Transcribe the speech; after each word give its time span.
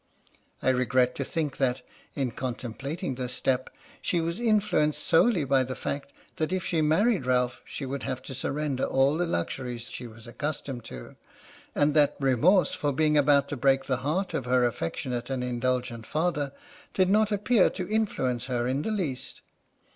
I 0.63 0.69
regret 0.69 1.13
to 1.17 1.23
think 1.23 1.57
that, 1.57 1.83
in 2.15 2.31
contemplating 2.31 3.13
this 3.13 3.33
step, 3.33 3.69
she 4.01 4.19
was 4.19 4.39
influenced 4.39 5.03
solely 5.03 5.43
by 5.43 5.63
the 5.63 5.75
fact 5.75 6.11
that 6.37 6.51
if 6.51 6.65
she 6.65 6.81
married 6.81 7.27
Ralph 7.27 7.61
she 7.65 7.85
would 7.85 8.01
have 8.01 8.23
to 8.23 8.33
surrender 8.33 8.83
all 8.85 9.15
the 9.15 9.27
luxuries 9.27 9.91
she 9.91 10.07
was 10.07 10.25
accustomed 10.25 10.85
to, 10.85 11.17
and 11.75 11.93
that 11.93 12.15
remorse 12.19 12.73
for 12.73 12.91
being 12.91 13.15
about 13.15 13.47
to 13.49 13.55
break 13.55 13.85
the 13.85 13.97
heart 13.97 14.33
of 14.33 14.45
her 14.45 14.65
affectionate 14.65 15.29
and 15.29 15.43
indulgent 15.43 16.07
father 16.07 16.51
did 16.95 17.11
not 17.11 17.31
appear 17.31 17.69
to 17.69 17.87
influence 17.87 18.45
her 18.45 18.65
in 18.67 18.81
the 18.81 18.89
least. 18.89 19.43